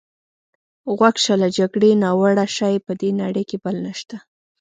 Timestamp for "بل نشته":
3.63-4.15